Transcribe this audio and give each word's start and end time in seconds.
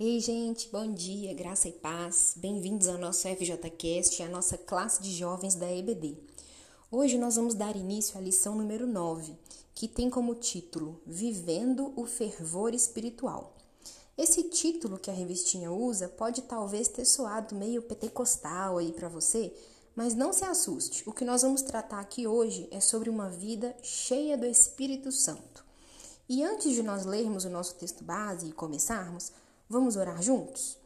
Ei, 0.00 0.20
gente, 0.20 0.68
bom 0.68 0.94
dia, 0.94 1.34
graça 1.34 1.68
e 1.68 1.72
paz. 1.72 2.34
Bem-vindos 2.36 2.86
ao 2.86 2.96
nosso 2.96 3.26
FJCast, 3.26 4.22
a 4.22 4.28
nossa 4.28 4.56
classe 4.56 5.02
de 5.02 5.10
jovens 5.10 5.56
da 5.56 5.68
EBD. 5.68 6.16
Hoje 6.88 7.18
nós 7.18 7.34
vamos 7.34 7.56
dar 7.56 7.74
início 7.74 8.16
à 8.16 8.20
lição 8.20 8.54
número 8.54 8.86
9, 8.86 9.36
que 9.74 9.88
tem 9.88 10.08
como 10.08 10.36
título 10.36 11.02
Vivendo 11.04 11.92
o 11.96 12.06
Fervor 12.06 12.74
Espiritual. 12.74 13.56
Esse 14.16 14.44
título 14.44 15.00
que 15.00 15.10
a 15.10 15.12
revistinha 15.12 15.72
usa 15.72 16.08
pode 16.08 16.42
talvez 16.42 16.86
ter 16.86 17.04
soado 17.04 17.56
meio 17.56 17.82
pentecostal 17.82 18.78
aí 18.78 18.92
para 18.92 19.08
você, 19.08 19.52
mas 19.96 20.14
não 20.14 20.32
se 20.32 20.44
assuste. 20.44 21.02
O 21.08 21.12
que 21.12 21.24
nós 21.24 21.42
vamos 21.42 21.62
tratar 21.62 21.98
aqui 21.98 22.24
hoje 22.24 22.68
é 22.70 22.78
sobre 22.78 23.10
uma 23.10 23.28
vida 23.28 23.74
cheia 23.82 24.38
do 24.38 24.46
Espírito 24.46 25.10
Santo. 25.10 25.64
E 26.28 26.44
antes 26.44 26.72
de 26.72 26.84
nós 26.84 27.04
lermos 27.04 27.44
o 27.44 27.50
nosso 27.50 27.74
texto 27.74 28.04
base 28.04 28.46
e 28.46 28.52
começarmos, 28.52 29.32
vamos 29.68 29.96
orar 29.96 30.22
juntos? 30.22 30.78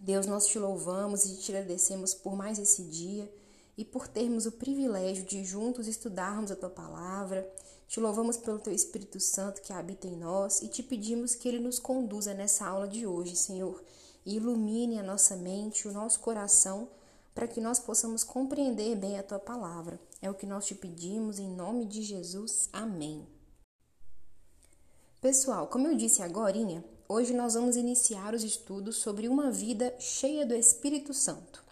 Deus, 0.00 0.24
nós 0.26 0.46
te 0.46 0.58
louvamos 0.58 1.24
e 1.24 1.36
te 1.36 1.52
agradecemos 1.52 2.14
por 2.14 2.34
mais 2.34 2.58
esse 2.58 2.84
dia 2.84 3.30
e 3.76 3.84
por 3.84 4.08
termos 4.08 4.46
o 4.46 4.52
privilégio 4.52 5.24
de 5.24 5.44
juntos 5.44 5.86
estudarmos 5.86 6.50
a 6.50 6.56
tua 6.56 6.70
palavra. 6.70 7.50
Te 7.86 8.00
louvamos 8.00 8.36
pelo 8.36 8.58
teu 8.58 8.72
Espírito 8.72 9.18
Santo 9.20 9.60
que 9.60 9.72
habita 9.72 10.06
em 10.06 10.16
nós 10.16 10.62
e 10.62 10.68
te 10.68 10.82
pedimos 10.82 11.34
que 11.34 11.48
ele 11.48 11.58
nos 11.58 11.78
conduza 11.78 12.32
nessa 12.32 12.66
aula 12.66 12.86
de 12.86 13.06
hoje, 13.06 13.36
Senhor, 13.36 13.82
e 14.24 14.36
ilumine 14.36 14.98
a 14.98 15.02
nossa 15.02 15.36
mente, 15.36 15.88
o 15.88 15.92
nosso 15.92 16.20
coração, 16.20 16.88
para 17.34 17.48
que 17.48 17.60
nós 17.60 17.78
possamos 17.78 18.22
compreender 18.22 18.96
bem 18.96 19.18
a 19.18 19.22
tua 19.22 19.38
palavra. 19.38 20.00
É 20.22 20.30
o 20.30 20.34
que 20.34 20.46
nós 20.46 20.66
te 20.66 20.74
pedimos 20.74 21.38
em 21.38 21.48
nome 21.48 21.84
de 21.84 22.02
Jesus. 22.02 22.68
Amém. 22.72 23.26
Pessoal, 25.20 25.66
como 25.66 25.88
eu 25.88 25.96
disse 25.96 26.22
agora, 26.22 26.56
hoje 27.10 27.34
nós 27.34 27.54
vamos 27.54 27.74
iniciar 27.74 28.36
os 28.36 28.44
estudos 28.44 28.98
sobre 28.98 29.26
uma 29.26 29.50
vida 29.50 29.92
cheia 29.98 30.46
do 30.46 30.54
Espírito 30.54 31.12
Santo. 31.12 31.64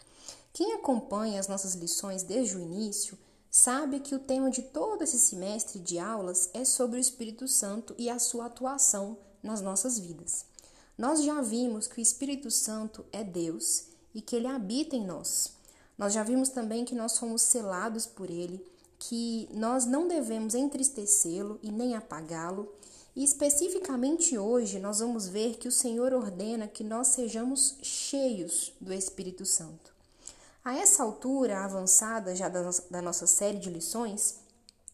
Quem 0.52 0.72
acompanha 0.72 1.38
as 1.38 1.46
nossas 1.46 1.74
lições 1.74 2.24
desde 2.24 2.56
o 2.56 2.60
início 2.60 3.16
sabe 3.48 4.00
que 4.00 4.16
o 4.16 4.18
tema 4.18 4.50
de 4.50 4.62
todo 4.62 5.02
esse 5.02 5.16
semestre 5.16 5.78
de 5.78 5.96
aulas 5.96 6.50
é 6.52 6.64
sobre 6.64 6.98
o 6.98 7.00
Espírito 7.00 7.46
Santo 7.46 7.94
e 7.96 8.10
a 8.10 8.18
sua 8.18 8.46
atuação 8.46 9.16
nas 9.40 9.60
nossas 9.60 9.96
vidas. 9.96 10.44
Nós 10.98 11.22
já 11.22 11.40
vimos 11.40 11.86
que 11.86 12.00
o 12.00 12.02
Espírito 12.02 12.50
Santo 12.50 13.04
é 13.12 13.22
Deus 13.22 13.84
e 14.12 14.20
que 14.20 14.34
ele 14.34 14.48
habita 14.48 14.96
em 14.96 15.06
nós. 15.06 15.52
Nós 15.96 16.14
já 16.14 16.24
vimos 16.24 16.48
também 16.48 16.84
que 16.84 16.96
nós 16.96 17.12
somos 17.12 17.42
selados 17.42 18.06
por 18.06 18.28
ele, 18.28 18.60
que 18.98 19.48
nós 19.52 19.86
não 19.86 20.08
devemos 20.08 20.56
entristecê-lo 20.56 21.60
e 21.62 21.70
nem 21.70 21.94
apagá-lo 21.94 22.68
e 23.18 23.24
especificamente 23.24 24.38
hoje 24.38 24.78
nós 24.78 25.00
vamos 25.00 25.26
ver 25.26 25.56
que 25.56 25.66
o 25.66 25.72
Senhor 25.72 26.12
ordena 26.14 26.68
que 26.68 26.84
nós 26.84 27.08
sejamos 27.08 27.74
cheios 27.82 28.72
do 28.80 28.94
Espírito 28.94 29.44
Santo. 29.44 29.92
A 30.64 30.76
essa 30.76 31.02
altura 31.02 31.64
avançada 31.64 32.36
já 32.36 32.48
da 32.48 33.02
nossa 33.02 33.26
série 33.26 33.58
de 33.58 33.70
lições, 33.70 34.36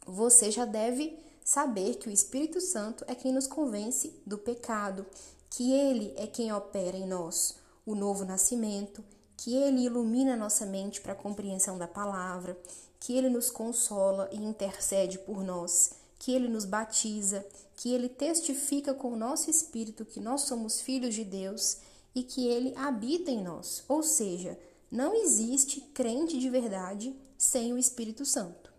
você 0.06 0.50
já 0.50 0.64
deve 0.64 1.18
saber 1.44 1.96
que 1.96 2.08
o 2.08 2.10
Espírito 2.10 2.62
Santo 2.62 3.04
é 3.06 3.14
quem 3.14 3.30
nos 3.30 3.46
convence 3.46 4.18
do 4.24 4.38
pecado, 4.38 5.04
que 5.50 5.74
ele 5.74 6.14
é 6.16 6.26
quem 6.26 6.50
opera 6.50 6.96
em 6.96 7.06
nós 7.06 7.56
o 7.84 7.94
novo 7.94 8.24
nascimento, 8.24 9.04
que 9.36 9.54
ele 9.54 9.84
ilumina 9.84 10.34
nossa 10.34 10.64
mente 10.64 11.02
para 11.02 11.12
a 11.12 11.16
compreensão 11.16 11.76
da 11.76 11.86
palavra, 11.86 12.56
que 12.98 13.14
ele 13.18 13.28
nos 13.28 13.50
consola 13.50 14.30
e 14.32 14.42
intercede 14.42 15.18
por 15.18 15.44
nós, 15.44 16.03
que 16.24 16.32
ele 16.32 16.48
nos 16.48 16.64
batiza, 16.64 17.44
que 17.76 17.92
ele 17.92 18.08
testifica 18.08 18.94
com 18.94 19.12
o 19.12 19.16
nosso 19.16 19.50
espírito 19.50 20.06
que 20.06 20.18
nós 20.18 20.40
somos 20.40 20.80
filhos 20.80 21.14
de 21.14 21.22
Deus 21.22 21.76
e 22.14 22.22
que 22.22 22.48
ele 22.48 22.74
habita 22.76 23.30
em 23.30 23.44
nós. 23.44 23.84
Ou 23.86 24.02
seja, 24.02 24.58
não 24.90 25.14
existe 25.14 25.82
crente 25.92 26.38
de 26.38 26.48
verdade 26.48 27.14
sem 27.36 27.74
o 27.74 27.78
Espírito 27.78 28.24
Santo. 28.24 28.72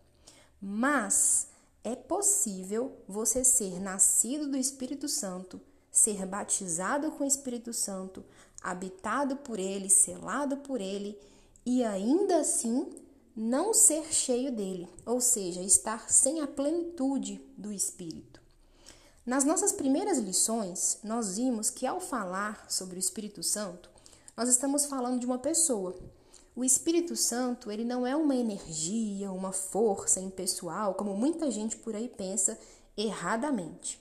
Mas 0.60 1.46
é 1.84 1.96
possível 1.96 2.98
você 3.08 3.44
ser 3.44 3.80
nascido 3.80 4.48
do 4.48 4.58
Espírito 4.58 5.08
Santo, 5.08 5.62
ser 5.92 6.26
batizado 6.26 7.12
com 7.12 7.24
o 7.24 7.28
Espírito 7.28 7.72
Santo, 7.74 8.26
habitado 8.60 9.36
por 9.36 9.60
ele, 9.60 9.88
selado 9.88 10.58
por 10.58 10.82
ele 10.82 11.16
e 11.64 11.84
ainda 11.84 12.38
assim 12.38 12.92
não 13.36 13.74
ser 13.74 14.14
cheio 14.14 14.52
dele, 14.52 14.88
ou 15.06 15.20
seja, 15.20 15.62
estar 15.62 16.10
sem 16.10 16.40
a 16.40 16.48
plenitude 16.48 17.42
do 17.58 17.72
Espírito. 17.72 18.40
Nas 19.26 19.44
nossas 19.44 19.72
primeiras 19.72 20.20
lições, 20.20 21.00
nós 21.04 21.36
vimos 21.36 21.70
que 21.70 21.86
ao 21.86 22.00
falar 22.00 22.66
sobre 22.70 22.96
o 22.96 23.00
Espírito 23.00 23.44
Santo, 23.44 23.90
nós 24.38 24.48
estamos 24.48 24.86
falando 24.86 25.20
de 25.20 25.26
uma 25.26 25.40
pessoa. 25.40 25.96
O 26.56 26.64
Espírito 26.64 27.16
Santo, 27.16 27.70
ele 27.70 27.84
não 27.84 28.08
é 28.08 28.16
uma 28.16 28.36
energia, 28.36 29.32
uma 29.32 29.52
força 29.52 30.22
impessoal, 30.22 30.94
como 30.94 31.14
muita 31.16 31.52
gente 31.52 31.76
por 31.76 31.96
aí 31.96 32.08
pensa 32.08 32.58
erradamente. 32.96 34.00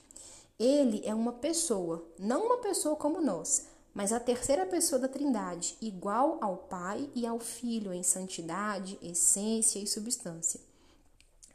Ele 0.57 1.01
é 1.03 1.13
uma 1.13 1.33
pessoa, 1.33 2.07
não 2.17 2.45
uma 2.45 2.57
pessoa 2.59 2.95
como 2.95 3.19
nós, 3.19 3.65
mas 3.95 4.11
a 4.11 4.19
terceira 4.19 4.65
pessoa 4.65 4.99
da 4.99 5.07
Trindade, 5.07 5.77
igual 5.81 6.37
ao 6.41 6.57
Pai 6.57 7.09
e 7.15 7.25
ao 7.25 7.39
Filho 7.39 7.93
em 7.93 8.03
santidade, 8.03 8.99
essência 9.01 9.79
e 9.79 9.87
substância. 9.87 10.59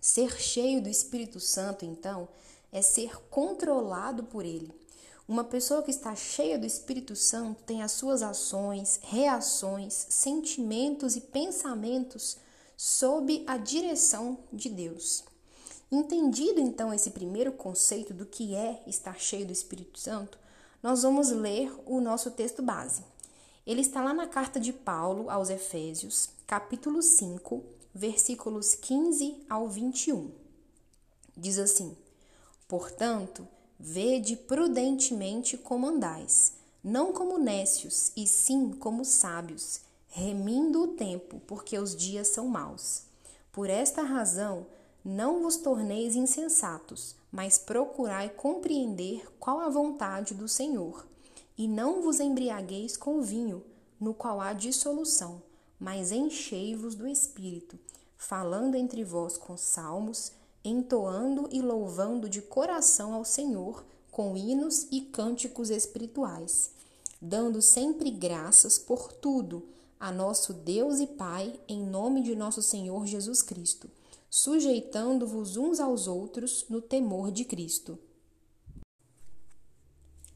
Ser 0.00 0.40
cheio 0.40 0.80
do 0.80 0.88
Espírito 0.88 1.38
Santo, 1.38 1.84
então, 1.84 2.26
é 2.72 2.80
ser 2.80 3.14
controlado 3.28 4.24
por 4.24 4.46
ele. 4.46 4.72
Uma 5.28 5.44
pessoa 5.44 5.82
que 5.82 5.90
está 5.90 6.16
cheia 6.16 6.58
do 6.58 6.64
Espírito 6.64 7.14
Santo 7.14 7.62
tem 7.64 7.82
as 7.82 7.92
suas 7.92 8.22
ações, 8.22 8.98
reações, 9.02 10.06
sentimentos 10.08 11.16
e 11.16 11.20
pensamentos 11.20 12.38
sob 12.74 13.44
a 13.46 13.58
direção 13.58 14.38
de 14.50 14.70
Deus. 14.70 15.22
Entendido 15.92 16.58
então 16.58 16.92
esse 16.94 17.10
primeiro 17.10 17.52
conceito 17.52 18.14
do 18.14 18.24
que 18.24 18.54
é 18.54 18.82
estar 18.86 19.20
cheio 19.20 19.44
do 19.44 19.52
Espírito 19.52 19.98
Santo, 19.98 20.39
nós 20.82 21.02
vamos 21.02 21.30
ler 21.30 21.72
o 21.84 22.00
nosso 22.00 22.30
texto 22.30 22.62
base. 22.62 23.04
Ele 23.66 23.82
está 23.82 24.02
lá 24.02 24.14
na 24.14 24.26
carta 24.26 24.58
de 24.58 24.72
Paulo 24.72 25.28
aos 25.28 25.50
Efésios, 25.50 26.30
capítulo 26.46 27.02
5, 27.02 27.62
versículos 27.94 28.74
15 28.74 29.44
ao 29.48 29.68
21. 29.68 30.30
Diz 31.36 31.58
assim: 31.58 31.96
Portanto, 32.66 33.46
vede 33.78 34.36
prudentemente 34.36 35.58
como 35.58 35.86
andais, 35.86 36.54
não 36.82 37.12
como 37.12 37.38
nécios, 37.38 38.10
e 38.16 38.26
sim 38.26 38.72
como 38.72 39.04
sábios, 39.04 39.80
remindo 40.08 40.82
o 40.82 40.88
tempo, 40.88 41.40
porque 41.46 41.78
os 41.78 41.94
dias 41.94 42.28
são 42.28 42.48
maus. 42.48 43.02
Por 43.52 43.68
esta 43.68 44.02
razão, 44.02 44.66
não 45.04 45.42
vos 45.42 45.56
torneis 45.56 46.14
insensatos, 46.14 47.16
mas 47.32 47.58
procurai 47.58 48.28
compreender 48.28 49.26
qual 49.38 49.60
a 49.60 49.68
vontade 49.68 50.34
do 50.34 50.48
Senhor. 50.48 51.06
E 51.56 51.68
não 51.68 52.02
vos 52.02 52.20
embriagueis 52.20 52.96
com 52.96 53.22
vinho, 53.22 53.62
no 54.00 54.14
qual 54.14 54.40
há 54.40 54.52
dissolução, 54.52 55.42
mas 55.78 56.10
enchei-vos 56.10 56.94
do 56.94 57.06
Espírito, 57.06 57.78
falando 58.16 58.74
entre 58.74 59.04
vós 59.04 59.36
com 59.36 59.56
salmos, 59.56 60.32
entoando 60.64 61.48
e 61.50 61.60
louvando 61.60 62.28
de 62.28 62.42
coração 62.42 63.14
ao 63.14 63.24
Senhor 63.24 63.84
com 64.10 64.36
hinos 64.36 64.86
e 64.90 65.00
cânticos 65.00 65.70
espirituais, 65.70 66.72
dando 67.20 67.62
sempre 67.62 68.10
graças 68.10 68.78
por 68.78 69.12
tudo 69.12 69.62
a 69.98 70.10
nosso 70.10 70.52
Deus 70.52 70.98
e 70.98 71.06
Pai, 71.06 71.58
em 71.68 71.84
nome 71.84 72.22
de 72.22 72.34
nosso 72.34 72.62
Senhor 72.62 73.06
Jesus 73.06 73.42
Cristo, 73.42 73.90
sujeitando-vos 74.30 75.56
uns 75.56 75.80
aos 75.80 76.06
outros 76.06 76.64
no 76.68 76.80
temor 76.80 77.30
de 77.30 77.44
Cristo. 77.44 77.98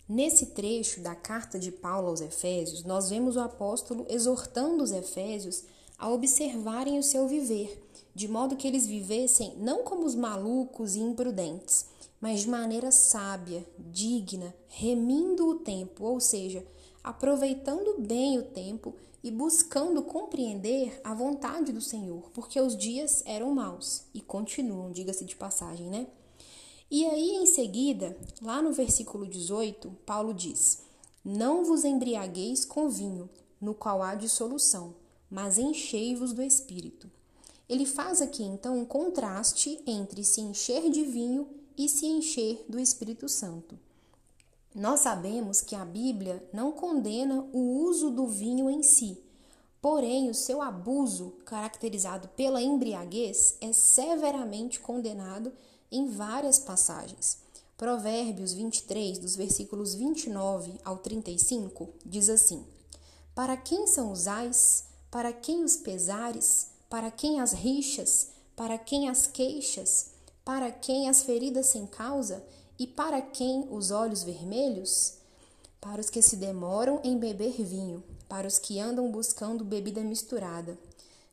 Nesse 0.07 0.47
trecho 0.47 1.01
da 1.01 1.15
carta 1.15 1.59
de 1.59 1.73
Paulo 1.73 2.09
aos 2.09 2.21
Efésios, 2.21 2.85
nós 2.85 3.09
vemos 3.09 3.37
o 3.37 3.41
apóstolo 3.41 4.05
exortando 4.11 4.85
os 4.85 4.91
Efésios 4.91 5.65
a 5.97 6.11
observarem 6.11 6.99
o 6.99 7.03
seu 7.03 7.27
viver 7.27 7.81
de 8.15 8.29
modo 8.29 8.57
que 8.57 8.69
eles 8.69 8.87
vivessem 8.87 9.55
não 9.59 9.83
como 9.83 10.07
os 10.07 10.15
malucos 10.15 10.95
e 10.95 11.01
imprudentes, 11.01 11.87
mas 12.21 12.41
de 12.41 12.49
maneira 12.49 12.93
sábia, 12.93 13.67
digna, 13.77 14.55
remindo 14.69 15.49
o 15.49 15.57
tempo, 15.57 16.05
ou 16.05 16.21
seja, 16.21 16.65
aproveitando 17.03 18.01
bem 18.01 18.39
o 18.39 18.45
tempo 18.45 18.95
e 19.25 19.31
buscando 19.31 20.03
compreender 20.03 21.01
a 21.03 21.15
vontade 21.15 21.73
do 21.73 21.81
Senhor, 21.81 22.31
porque 22.35 22.61
os 22.61 22.77
dias 22.77 23.23
eram 23.25 23.55
maus 23.55 24.05
e 24.13 24.21
continuam, 24.21 24.93
diga-se 24.93 25.25
de 25.25 25.35
passagem, 25.35 25.89
né? 25.89 26.07
E 26.91 27.07
aí, 27.07 27.31
em 27.31 27.47
seguida, 27.47 28.15
lá 28.43 28.61
no 28.61 28.71
versículo 28.71 29.27
18, 29.27 29.91
Paulo 30.05 30.35
diz: 30.35 30.83
Não 31.25 31.65
vos 31.65 31.85
embriagueis 31.85 32.67
com 32.67 32.91
vinho, 32.91 33.31
no 33.59 33.75
qual 33.75 34.03
há 34.03 34.15
dissolução, 34.15 34.95
mas 35.31 35.57
enchei-vos 35.57 36.35
do 36.35 36.43
espírito. 36.43 37.11
Ele 37.67 37.87
faz 37.87 38.21
aqui 38.21 38.43
então 38.43 38.79
um 38.79 38.85
contraste 38.85 39.81
entre 39.87 40.23
se 40.23 40.43
encher 40.43 40.91
de 40.91 41.03
vinho 41.03 41.49
e 41.79 41.89
se 41.89 42.05
encher 42.05 42.63
do 42.69 42.79
Espírito 42.79 43.27
Santo. 43.27 43.79
Nós 44.75 45.01
sabemos 45.01 45.61
que 45.61 45.77
a 45.77 45.85
Bíblia 45.85 46.45
não 46.53 46.73
condena 46.73 47.47
o 47.53 47.85
uso 47.85 48.11
do 48.11 48.27
vinho 48.27 48.69
em 48.69 48.83
si, 48.83 49.23
porém 49.81 50.29
o 50.29 50.35
seu 50.35 50.61
abuso, 50.61 51.35
caracterizado 51.45 52.27
pela 52.31 52.61
embriaguez, 52.61 53.57
é 53.61 53.73
severamente 53.73 54.81
condenado 54.81 55.53
em 55.93 56.09
várias 56.09 56.59
passagens. 56.59 57.39
Provérbios 57.77 58.53
23, 58.53 59.19
dos 59.19 59.37
versículos 59.37 59.95
29 59.95 60.81
ao 60.85 60.99
35, 60.99 61.91
diz 62.05 62.29
assim: 62.29 62.67
Para 63.33 63.57
quem 63.57 63.87
são 63.87 64.11
os 64.11 64.27
ais? 64.27 64.87
Para 65.09 65.33
quem 65.33 65.63
os 65.63 65.77
pesares? 65.77 66.71
Para 66.91 67.13
quem 67.13 67.41
as 67.41 67.53
rixas? 67.53 68.31
Para 68.57 68.77
quem 68.77 69.09
as 69.09 69.29
queixas? 69.29 70.11
Para 70.45 70.73
quem 70.73 71.09
as 71.09 71.23
feridas 71.23 71.67
sem 71.67 71.87
causa? 71.87 72.45
E 72.79 72.87
para 72.87 73.23
quem 73.23 73.69
os 73.71 73.93
olhos 73.93 74.25
vermelhos? 74.25 75.19
Para 75.81 76.01
os 76.01 76.11
que 76.11 76.21
se 76.21 76.37
demoram 76.37 77.01
em 77.05 77.17
beber 77.17 77.63
vinho, 77.63 78.03
para 78.29 78.49
os 78.49 78.59
que 78.59 78.81
andam 78.81 79.11
buscando 79.13 79.65
bebida 79.65 80.01
misturada. 80.01 80.77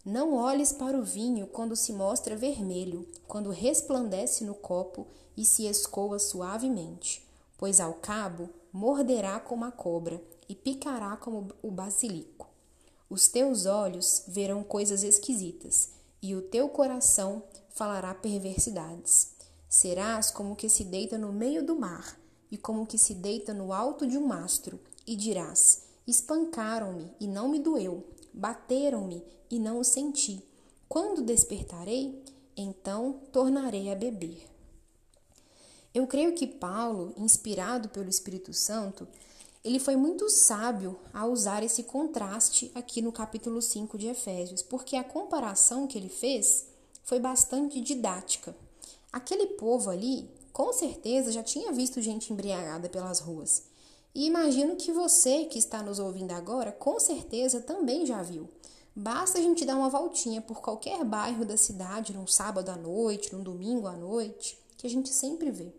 Não 0.05 0.35
olhes 0.35 0.71
para 0.71 0.97
o 0.97 1.03
vinho 1.03 1.47
quando 1.47 1.75
se 1.75 1.93
mostra 1.93 2.35
vermelho, 2.35 3.07
quando 3.27 3.49
resplandece 3.49 4.43
no 4.43 4.53
copo 4.53 5.07
e 5.35 5.43
se 5.43 5.65
escoa 5.65 6.19
suavemente, 6.19 7.27
pois 7.57 7.79
ao 7.79 7.93
cabo 7.95 8.49
morderá 8.71 9.39
como 9.39 9.65
a 9.65 9.71
cobra 9.71 10.21
e 10.47 10.53
picará 10.53 11.17
como 11.17 11.47
o 11.63 11.71
basilico. 11.71 12.47
Os 13.09 13.27
teus 13.27 13.65
olhos 13.65 14.23
verão 14.27 14.63
coisas 14.63 15.03
esquisitas, 15.03 15.89
e 16.21 16.35
o 16.35 16.41
teu 16.41 16.69
coração 16.69 17.43
falará 17.69 18.13
perversidades. 18.13 19.40
Serás 19.73 20.31
como 20.31 20.53
que 20.53 20.67
se 20.67 20.83
deita 20.83 21.17
no 21.17 21.31
meio 21.31 21.65
do 21.65 21.77
mar, 21.77 22.19
e 22.51 22.57
como 22.57 22.85
que 22.85 22.97
se 22.97 23.13
deita 23.13 23.53
no 23.53 23.71
alto 23.71 24.05
de 24.05 24.17
um 24.17 24.27
mastro, 24.27 24.77
e 25.07 25.15
dirás: 25.15 25.83
Espancaram-me 26.05 27.09
e 27.21 27.25
não 27.25 27.47
me 27.47 27.57
doeu, 27.57 28.05
bateram-me 28.33 29.23
e 29.49 29.57
não 29.59 29.79
o 29.79 29.83
senti. 29.85 30.43
Quando 30.89 31.21
despertarei, 31.21 32.21
então 32.57 33.21
tornarei 33.31 33.89
a 33.89 33.95
beber. 33.95 34.45
Eu 35.93 36.05
creio 36.05 36.35
que 36.35 36.45
Paulo, 36.47 37.13
inspirado 37.15 37.87
pelo 37.87 38.09
Espírito 38.09 38.53
Santo, 38.53 39.07
ele 39.63 39.79
foi 39.79 39.95
muito 39.95 40.29
sábio 40.29 40.99
a 41.13 41.25
usar 41.25 41.63
esse 41.63 41.83
contraste 41.83 42.69
aqui 42.75 43.01
no 43.01 43.13
capítulo 43.13 43.61
5 43.61 43.97
de 43.97 44.07
Efésios, 44.07 44.61
porque 44.61 44.97
a 44.97 45.03
comparação 45.03 45.87
que 45.87 45.97
ele 45.97 46.09
fez 46.09 46.67
foi 47.05 47.21
bastante 47.21 47.79
didática. 47.79 48.53
Aquele 49.11 49.47
povo 49.47 49.89
ali, 49.89 50.29
com 50.53 50.71
certeza, 50.71 51.31
já 51.31 51.43
tinha 51.43 51.71
visto 51.71 52.01
gente 52.01 52.31
embriagada 52.31 52.89
pelas 52.89 53.19
ruas. 53.19 53.63
E 54.13 54.25
imagino 54.25 54.75
que 54.75 54.91
você 54.91 55.45
que 55.45 55.57
está 55.57 55.81
nos 55.81 55.99
ouvindo 55.99 56.31
agora, 56.31 56.71
com 56.71 56.99
certeza 56.99 57.61
também 57.61 58.05
já 58.05 58.21
viu. 58.21 58.49
Basta 58.95 59.39
a 59.39 59.41
gente 59.41 59.65
dar 59.65 59.77
uma 59.77 59.89
voltinha 59.89 60.41
por 60.41 60.61
qualquer 60.61 61.03
bairro 61.05 61.45
da 61.45 61.55
cidade 61.55 62.13
num 62.13 62.27
sábado 62.27 62.69
à 62.69 62.75
noite, 62.75 63.33
num 63.33 63.41
domingo 63.41 63.87
à 63.87 63.95
noite, 63.95 64.57
que 64.77 64.85
a 64.85 64.89
gente 64.89 65.09
sempre 65.09 65.49
vê. 65.49 65.73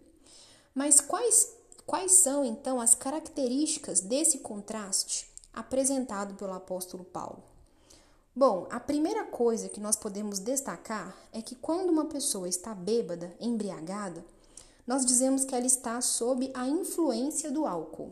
Mas 0.74 1.00
quais 1.00 1.62
Quais 1.86 2.12
são 2.12 2.44
então 2.44 2.80
as 2.80 2.94
características 2.94 4.00
desse 4.00 4.38
contraste 4.38 5.28
apresentado 5.52 6.34
pelo 6.34 6.52
apóstolo 6.52 7.04
Paulo? 7.04 7.42
Bom, 8.34 8.66
a 8.70 8.80
primeira 8.80 9.26
coisa 9.26 9.68
que 9.68 9.78
nós 9.78 9.94
podemos 9.94 10.38
destacar 10.38 11.14
é 11.34 11.42
que 11.42 11.54
quando 11.54 11.90
uma 11.90 12.06
pessoa 12.06 12.48
está 12.48 12.74
bêbada, 12.74 13.36
embriagada, 13.38 14.24
nós 14.86 15.04
dizemos 15.04 15.44
que 15.44 15.54
ela 15.54 15.66
está 15.66 16.00
sob 16.00 16.50
a 16.54 16.66
influência 16.66 17.50
do 17.50 17.66
álcool. 17.66 18.10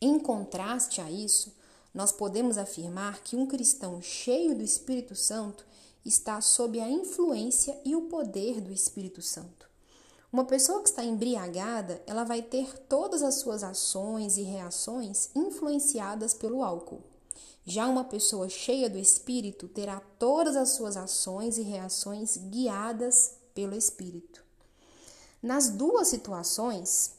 Em 0.00 0.20
contraste 0.20 1.00
a 1.00 1.10
isso, 1.10 1.52
nós 1.92 2.12
podemos 2.12 2.56
afirmar 2.56 3.24
que 3.24 3.34
um 3.34 3.44
cristão 3.44 4.00
cheio 4.00 4.54
do 4.54 4.62
Espírito 4.62 5.16
Santo 5.16 5.66
está 6.04 6.40
sob 6.40 6.78
a 6.78 6.88
influência 6.88 7.76
e 7.84 7.96
o 7.96 8.02
poder 8.02 8.60
do 8.60 8.72
Espírito 8.72 9.20
Santo. 9.20 9.68
Uma 10.32 10.44
pessoa 10.44 10.80
que 10.80 10.90
está 10.90 11.02
embriagada, 11.02 12.00
ela 12.06 12.22
vai 12.22 12.40
ter 12.40 12.78
todas 12.88 13.20
as 13.24 13.36
suas 13.36 13.64
ações 13.64 14.36
e 14.36 14.42
reações 14.42 15.30
influenciadas 15.34 16.34
pelo 16.34 16.62
álcool. 16.62 17.02
Já 17.66 17.86
uma 17.86 18.04
pessoa 18.04 18.48
cheia 18.48 18.90
do 18.90 18.98
espírito 18.98 19.68
terá 19.68 20.00
todas 20.18 20.54
as 20.54 20.70
suas 20.70 20.96
ações 20.96 21.56
e 21.56 21.62
reações 21.62 22.36
guiadas 22.36 23.36
pelo 23.54 23.74
espírito. 23.74 24.44
Nas 25.42 25.70
duas 25.70 26.08
situações, 26.08 27.12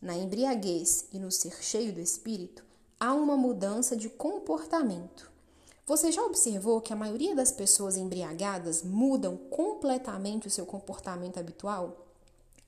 na 0.00 0.16
embriaguez 0.16 1.06
e 1.12 1.18
no 1.18 1.30
ser 1.30 1.62
cheio 1.62 1.92
do 1.92 2.00
espírito, 2.00 2.64
há 2.98 3.14
uma 3.14 3.36
mudança 3.36 3.96
de 3.96 4.08
comportamento. 4.08 5.30
Você 5.86 6.10
já 6.10 6.22
observou 6.22 6.80
que 6.80 6.92
a 6.92 6.96
maioria 6.96 7.34
das 7.34 7.52
pessoas 7.52 7.96
embriagadas 7.96 8.82
mudam 8.82 9.36
completamente 9.36 10.46
o 10.48 10.50
seu 10.50 10.66
comportamento 10.66 11.38
habitual? 11.38 12.06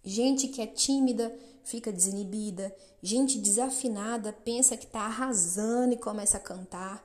Gente 0.05 0.49
que 0.49 0.61
é 0.61 0.67
tímida 0.67 1.35
fica 1.65 1.91
desinibida, 1.91 2.75
gente 3.03 3.39
desafinada 3.39 4.33
pensa 4.33 4.77
que 4.77 4.85
está 4.85 5.01
arrasando 5.01 5.95
e 5.95 5.97
começa 5.97 6.37
a 6.37 6.41
cantar, 6.41 7.05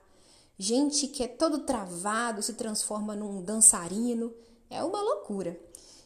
gente 0.59 1.07
que 1.07 1.23
é 1.23 1.27
todo 1.27 1.59
travado 1.59 2.43
se 2.43 2.53
transforma 2.53 3.15
num 3.15 3.41
dançarino. 3.41 4.33
É 4.69 4.83
uma 4.83 5.01
loucura. 5.01 5.57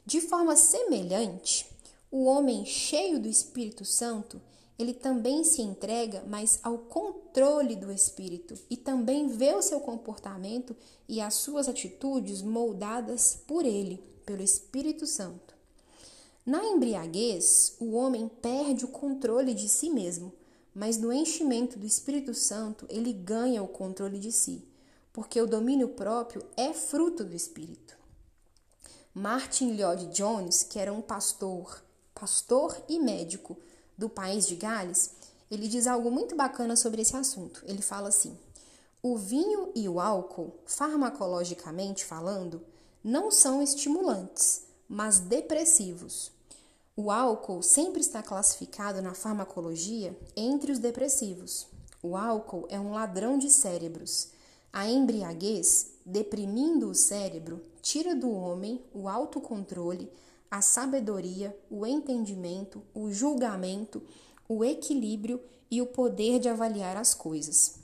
De 0.05 0.21
forma 0.21 0.55
semelhante, 0.55 1.65
o 2.11 2.25
homem 2.25 2.63
cheio 2.63 3.19
do 3.19 3.27
Espírito 3.27 3.83
Santo, 3.83 4.39
ele 4.77 4.93
também 4.93 5.43
se 5.43 5.61
entrega 5.61 6.23
mais 6.27 6.59
ao 6.61 6.77
controle 6.77 7.75
do 7.75 7.91
Espírito 7.91 8.53
e 8.69 8.77
também 8.77 9.27
vê 9.27 9.55
o 9.55 9.61
seu 9.61 9.79
comportamento 9.79 10.75
e 11.07 11.19
as 11.19 11.33
suas 11.35 11.67
atitudes 11.67 12.41
moldadas 12.41 13.41
por 13.47 13.65
ele, 13.65 14.03
pelo 14.25 14.43
Espírito 14.43 15.07
Santo. 15.07 15.55
Na 16.45 16.63
embriaguez, 16.65 17.75
o 17.79 17.93
homem 17.93 18.27
perde 18.27 18.85
o 18.85 18.89
controle 18.89 19.53
de 19.53 19.69
si 19.69 19.89
mesmo, 19.89 20.33
mas 20.73 20.97
no 20.97 21.11
enchimento 21.13 21.77
do 21.77 21.85
Espírito 21.85 22.33
Santo 22.33 22.85
ele 22.89 23.13
ganha 23.13 23.61
o 23.61 23.67
controle 23.67 24.19
de 24.19 24.31
si, 24.31 24.67
porque 25.11 25.39
o 25.39 25.47
domínio 25.47 25.89
próprio 25.89 26.43
é 26.57 26.73
fruto 26.73 27.23
do 27.23 27.35
Espírito. 27.35 27.95
Martin 29.13 29.79
Lloyd 29.79 30.07
Jones, 30.07 30.63
que 30.63 30.79
era 30.79 30.91
um 30.91 31.01
pastor, 31.01 31.83
pastor 32.15 32.75
e 32.89 32.99
médico 32.99 33.55
do 33.95 34.09
país 34.09 34.47
de 34.47 34.55
Gales, 34.55 35.11
ele 35.51 35.67
diz 35.67 35.85
algo 35.85 36.09
muito 36.09 36.35
bacana 36.35 36.75
sobre 36.75 37.03
esse 37.03 37.15
assunto. 37.15 37.63
Ele 37.67 37.81
fala 37.81 38.09
assim: 38.09 38.35
o 39.03 39.15
vinho 39.15 39.71
e 39.75 39.87
o 39.87 39.99
álcool, 39.99 40.55
farmacologicamente 40.65 42.03
falando, 42.03 42.65
não 43.03 43.29
são 43.29 43.61
estimulantes, 43.61 44.63
mas 44.89 45.19
depressivos. 45.19 46.31
O 46.95 47.09
álcool 47.09 47.63
sempre 47.63 48.01
está 48.01 48.21
classificado 48.21 49.01
na 49.01 49.15
farmacologia 49.15 50.15
entre 50.35 50.71
os 50.71 50.77
depressivos. 50.77 51.65
O 52.03 52.15
álcool 52.15 52.67
é 52.69 52.79
um 52.79 52.91
ladrão 52.91 53.35
de 53.35 53.49
cérebros. 53.49 54.27
A 54.71 54.87
embriaguez, 54.87 55.87
deprimindo 56.05 56.87
o 56.87 56.93
cérebro, 56.93 57.63
tira 57.81 58.15
do 58.15 58.31
homem 58.31 58.79
o 58.93 59.09
autocontrole, 59.09 60.07
a 60.51 60.61
sabedoria, 60.61 61.57
o 61.67 61.83
entendimento, 61.83 62.83
o 62.93 63.11
julgamento, 63.11 64.03
o 64.47 64.63
equilíbrio 64.63 65.41
e 65.71 65.81
o 65.81 65.87
poder 65.87 66.37
de 66.37 66.47
avaliar 66.47 66.95
as 66.95 67.15
coisas. 67.15 67.79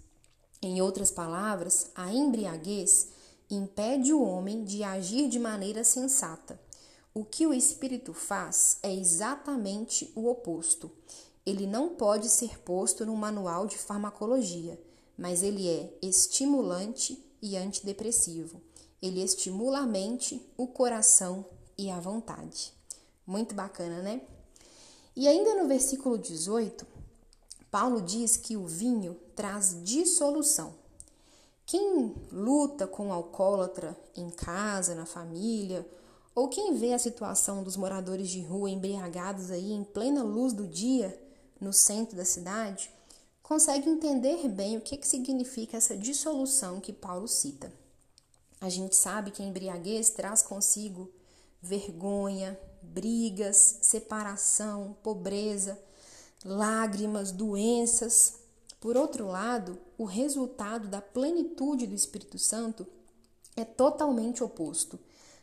Em 0.61 0.83
outras 0.83 1.09
palavras, 1.09 1.89
a 1.95 2.13
embriaguez 2.13 3.07
impede 3.49 4.13
o 4.13 4.21
homem 4.21 4.63
de 4.63 4.83
agir 4.83 5.27
de 5.29 5.39
maneira 5.39 5.83
sensata. 5.83 6.59
O 7.13 7.25
que 7.25 7.47
o 7.47 7.53
espírito 7.53 8.13
faz 8.13 8.77
é 8.83 8.93
exatamente 8.93 10.11
o 10.15 10.29
oposto. 10.29 10.91
Ele 11.45 11.65
não 11.65 11.89
pode 11.89 12.29
ser 12.29 12.59
posto 12.59 13.05
no 13.05 13.15
manual 13.15 13.65
de 13.65 13.77
farmacologia, 13.77 14.79
mas 15.17 15.41
ele 15.41 15.67
é 15.67 15.97
estimulante 16.01 17.21
e 17.41 17.57
antidepressivo. 17.57 18.61
Ele 19.01 19.23
estimula 19.23 19.79
a 19.79 19.87
mente, 19.87 20.45
o 20.57 20.67
coração 20.67 21.45
e 21.77 21.89
a 21.89 21.99
vontade. 21.99 22.73
Muito 23.25 23.55
bacana, 23.55 24.01
né? 24.01 24.21
E 25.15 25.27
ainda 25.27 25.55
no 25.55 25.67
versículo 25.67 26.17
18, 26.17 26.85
Paulo 27.71 28.01
diz 28.01 28.37
que 28.37 28.55
o 28.55 28.65
vinho 28.65 29.15
traz 29.35 29.81
dissolução. 29.83 30.73
Quem 31.65 32.15
luta 32.31 32.87
com 32.87 33.09
o 33.09 33.13
alcoólatra 33.13 33.97
em 34.15 34.29
casa, 34.29 34.95
na 34.95 35.05
família, 35.05 35.87
ou 36.39 36.47
quem 36.47 36.73
vê 36.73 36.93
a 36.93 36.99
situação 36.99 37.63
dos 37.63 37.75
moradores 37.75 38.29
de 38.29 38.41
rua 38.41 38.69
embriagados 38.69 39.51
aí 39.51 39.73
em 39.73 39.83
plena 39.83 40.23
luz 40.23 40.53
do 40.53 40.65
dia 40.65 41.21
no 41.59 41.73
centro 41.73 42.15
da 42.15 42.23
cidade, 42.23 42.89
consegue 43.43 43.89
entender 43.89 44.47
bem 44.47 44.77
o 44.77 44.81
que, 44.81 44.95
que 44.95 45.05
significa 45.05 45.75
essa 45.75 45.97
dissolução 45.97 46.79
que 46.79 46.93
Paulo 46.93 47.27
cita. 47.27 47.69
A 48.61 48.69
gente 48.69 48.95
sabe 48.95 49.31
que 49.31 49.43
a 49.43 49.45
embriaguez 49.45 50.11
traz 50.11 50.41
consigo 50.41 51.11
vergonha, 51.61 52.57
brigas, 52.81 53.79
separação, 53.81 54.95
pobreza. 55.03 55.77
lágrimas, 56.45 57.33
doenças. 57.33 58.35
Por 58.79 58.95
outro 58.95 59.27
lado, 59.27 59.77
o 59.97 60.05
resultado 60.05 60.87
da 60.87 61.01
plenitude 61.01 61.85
do 61.85 61.95
Espírito 61.95 62.39
Santo 62.39 62.87
é 63.57 63.65
totalmente 63.65 64.41
oposto. 64.41 64.97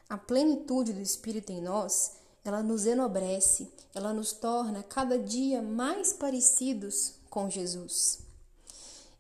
A 0.09 0.17
plenitude 0.17 0.93
do 0.93 1.01
Espírito 1.01 1.51
em 1.51 1.61
nós, 1.61 2.13
ela 2.45 2.63
nos 2.63 2.87
enobrece, 2.87 3.69
ela 3.95 4.13
nos 4.13 4.33
torna 4.33 4.83
cada 4.83 5.19
dia 5.19 5.61
mais 5.61 6.13
parecidos 6.13 7.15
com 7.29 7.51
Jesus. 7.51 8.21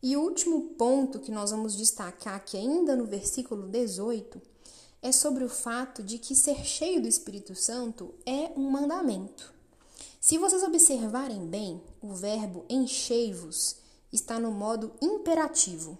E 0.02 0.16
o 0.16 0.20
último 0.20 0.74
ponto 0.74 1.18
que 1.18 1.32
nós 1.32 1.50
vamos 1.50 1.76
destacar 1.76 2.36
aqui 2.36 2.56
ainda 2.56 2.94
no 2.94 3.04
versículo 3.04 3.66
18 3.66 4.40
é 5.02 5.10
sobre 5.10 5.42
o 5.42 5.48
fato 5.48 6.02
de 6.02 6.18
que 6.18 6.34
ser 6.34 6.64
cheio 6.64 7.02
do 7.02 7.08
Espírito 7.08 7.54
Santo 7.54 8.14
é 8.24 8.52
um 8.56 8.70
mandamento. 8.70 9.52
Se 10.20 10.38
vocês 10.38 10.62
observarem 10.62 11.46
bem, 11.46 11.82
o 12.00 12.14
verbo 12.14 12.64
enchei-vos 12.68 13.76
está 14.12 14.38
no 14.38 14.50
modo 14.50 14.92
imperativo. 15.00 15.98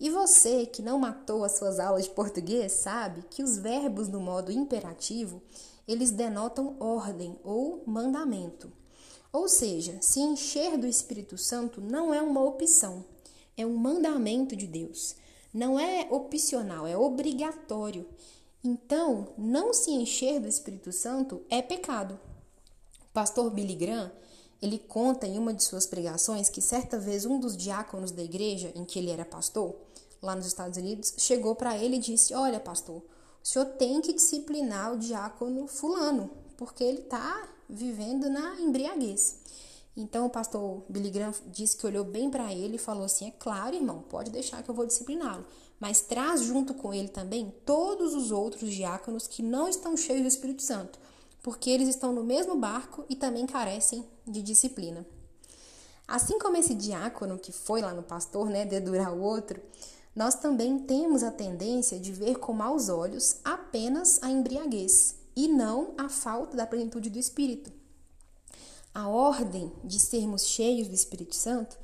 E 0.00 0.10
você 0.10 0.64
que 0.64 0.80
não 0.80 0.98
matou 0.98 1.42
as 1.44 1.58
suas 1.58 1.80
aulas 1.80 2.04
de 2.04 2.10
português 2.10 2.72
sabe 2.72 3.24
que 3.30 3.42
os 3.42 3.58
verbos 3.58 4.08
no 4.08 4.20
modo 4.20 4.52
imperativo, 4.52 5.42
eles 5.88 6.10
denotam 6.10 6.76
ordem 6.78 7.36
ou 7.42 7.82
mandamento. 7.86 8.70
Ou 9.32 9.48
seja, 9.48 9.98
se 10.00 10.20
encher 10.20 10.78
do 10.78 10.86
Espírito 10.86 11.36
Santo 11.36 11.80
não 11.80 12.14
é 12.14 12.22
uma 12.22 12.42
opção, 12.42 13.04
é 13.56 13.66
um 13.66 13.76
mandamento 13.76 14.54
de 14.54 14.66
Deus. 14.66 15.16
Não 15.52 15.80
é 15.80 16.06
opcional, 16.10 16.86
é 16.86 16.96
obrigatório. 16.96 18.06
Então, 18.62 19.28
não 19.36 19.72
se 19.72 19.90
encher 19.90 20.40
do 20.40 20.48
Espírito 20.48 20.92
Santo 20.92 21.42
é 21.50 21.60
pecado. 21.60 22.18
O 23.02 23.12
pastor 23.12 23.50
Billy 23.50 23.74
Graham, 23.74 24.12
ele 24.60 24.78
conta 24.78 25.26
em 25.26 25.38
uma 25.38 25.54
de 25.54 25.62
suas 25.62 25.86
pregações 25.86 26.50
que 26.50 26.60
certa 26.60 26.98
vez 26.98 27.24
um 27.24 27.38
dos 27.38 27.56
diáconos 27.56 28.10
da 28.10 28.22
igreja 28.22 28.72
em 28.74 28.84
que 28.84 28.98
ele 28.98 29.10
era 29.10 29.24
pastor, 29.24 29.74
lá 30.22 30.34
nos 30.34 30.46
Estados 30.46 30.76
Unidos, 30.78 31.14
chegou 31.18 31.54
para 31.54 31.76
ele 31.76 31.96
e 31.96 32.00
disse: 32.00 32.34
Olha, 32.34 32.60
pastor, 32.60 32.96
o 32.96 33.46
senhor 33.46 33.64
tem 33.64 34.00
que 34.00 34.12
disciplinar 34.12 34.92
o 34.92 34.98
diácono 34.98 35.66
Fulano, 35.66 36.30
porque 36.56 36.82
ele 36.84 37.00
está 37.00 37.48
vivendo 37.68 38.28
na 38.28 38.60
embriaguez. 38.60 39.40
Então 39.96 40.26
o 40.26 40.30
pastor 40.30 40.82
Billy 40.88 41.10
Graham 41.10 41.34
disse 41.48 41.76
que 41.76 41.84
olhou 41.84 42.04
bem 42.04 42.30
para 42.30 42.52
ele 42.52 42.76
e 42.76 42.78
falou 42.78 43.04
assim: 43.04 43.28
É 43.28 43.32
claro, 43.32 43.74
irmão, 43.74 44.04
pode 44.08 44.30
deixar 44.30 44.62
que 44.62 44.68
eu 44.68 44.74
vou 44.74 44.86
discipliná-lo, 44.86 45.44
mas 45.80 46.00
traz 46.00 46.42
junto 46.42 46.72
com 46.74 46.94
ele 46.94 47.08
também 47.08 47.52
todos 47.66 48.14
os 48.14 48.30
outros 48.30 48.72
diáconos 48.72 49.26
que 49.26 49.42
não 49.42 49.68
estão 49.68 49.96
cheios 49.96 50.22
do 50.22 50.28
Espírito 50.28 50.62
Santo, 50.62 50.98
porque 51.42 51.68
eles 51.68 51.88
estão 51.88 52.12
no 52.12 52.22
mesmo 52.22 52.56
barco 52.56 53.04
e 53.08 53.16
também 53.16 53.44
carecem 53.44 54.04
de 54.26 54.40
disciplina. 54.40 55.04
Assim 56.06 56.38
como 56.38 56.56
esse 56.56 56.74
diácono 56.74 57.38
que 57.38 57.52
foi 57.52 57.82
lá 57.82 57.92
no 57.92 58.02
pastor, 58.02 58.48
né, 58.48 58.64
dedurar 58.64 59.12
o 59.12 59.20
outro, 59.20 59.60
nós 60.18 60.34
também 60.34 60.80
temos 60.80 61.22
a 61.22 61.30
tendência 61.30 61.98
de 61.98 62.12
ver 62.12 62.38
com 62.38 62.52
maus 62.52 62.90
olhos 62.90 63.36
apenas 63.42 64.22
a 64.22 64.30
embriaguez 64.30 65.14
e 65.34 65.48
não 65.48 65.94
a 65.96 66.10
falta 66.10 66.56
da 66.56 66.66
plenitude 66.66 67.08
do 67.08 67.18
Espírito 67.18 67.78
a 68.98 69.06
ordem 69.06 69.72
de 69.84 70.00
sermos 70.00 70.44
cheios 70.44 70.88
do 70.88 70.94
Espírito 70.94 71.36
Santo, 71.36 71.78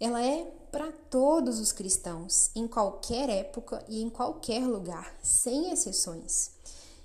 ela 0.00 0.20
é 0.20 0.44
para 0.72 0.90
todos 0.90 1.60
os 1.60 1.70
cristãos, 1.70 2.50
em 2.52 2.66
qualquer 2.66 3.30
época 3.30 3.84
e 3.88 4.02
em 4.02 4.10
qualquer 4.10 4.66
lugar, 4.66 5.16
sem 5.22 5.70
exceções. 5.70 6.50